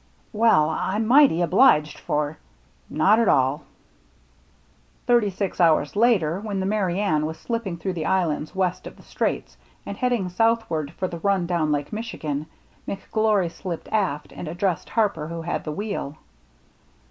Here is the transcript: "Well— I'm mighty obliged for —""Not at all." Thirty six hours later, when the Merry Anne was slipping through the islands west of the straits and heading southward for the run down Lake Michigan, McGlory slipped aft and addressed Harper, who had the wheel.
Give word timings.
"Well— 0.33 0.67
I'm 0.71 1.05
mighty 1.05 1.41
obliged 1.43 1.99
for 1.99 2.39
—""Not 3.03 3.19
at 3.19 3.27
all." 3.29 3.61
Thirty 5.05 5.29
six 5.29 5.61
hours 5.61 5.95
later, 5.95 6.39
when 6.39 6.59
the 6.59 6.65
Merry 6.65 6.99
Anne 6.99 7.27
was 7.27 7.37
slipping 7.37 7.77
through 7.77 7.93
the 7.93 8.07
islands 8.07 8.55
west 8.55 8.87
of 8.87 8.95
the 8.97 9.03
straits 9.03 9.57
and 9.85 9.95
heading 9.95 10.27
southward 10.27 10.89
for 10.97 11.07
the 11.07 11.19
run 11.19 11.45
down 11.45 11.71
Lake 11.71 11.93
Michigan, 11.93 12.47
McGlory 12.87 13.51
slipped 13.51 13.89
aft 13.89 14.31
and 14.31 14.47
addressed 14.47 14.89
Harper, 14.89 15.27
who 15.27 15.43
had 15.43 15.65
the 15.65 15.71
wheel. 15.71 16.17